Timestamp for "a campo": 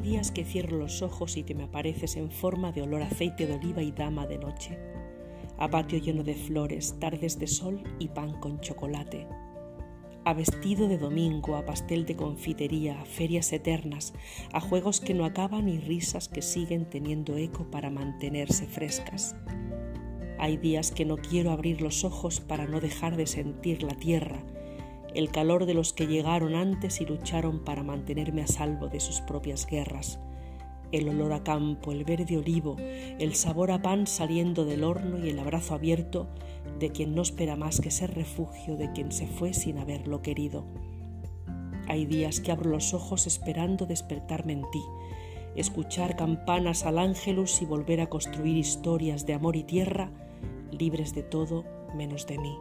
31.32-31.92